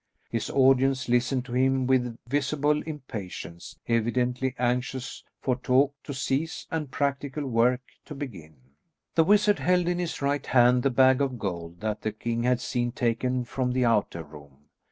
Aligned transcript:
His 0.31 0.49
audience 0.49 1.07
listened 1.07 1.45
to 1.45 1.53
him 1.53 1.85
with 1.85 2.17
visible 2.27 2.81
impatience, 2.81 3.77
evidently 3.87 4.55
anxious 4.57 5.23
for 5.39 5.57
talk 5.57 5.93
to 6.05 6.11
cease 6.11 6.65
and 6.71 6.89
practical 6.89 7.45
work 7.45 7.81
to 8.05 8.15
begin. 8.15 8.55
The 9.13 9.23
wizard 9.23 9.59
held 9.59 9.87
in 9.87 9.99
his 9.99 10.19
right 10.19 10.47
hand 10.47 10.81
the 10.81 10.89
bag 10.89 11.21
of 11.21 11.37
gold 11.37 11.81
that 11.81 12.01
the 12.01 12.11
king 12.11 12.41
had 12.41 12.61
seen 12.61 12.91
taken 12.91 13.43
from 13.45 13.73
the 13.73 13.85
outer 13.85 14.23
room. 14.23 14.69